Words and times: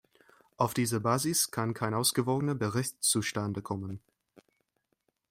Auf 0.57 0.73
dieser 0.73 0.99
Basis 0.99 1.51
kann 1.51 1.75
kein 1.75 1.93
ausgewogener 1.93 2.55
Bericht 2.55 3.03
zustande 3.03 3.61
kommen. 3.61 3.99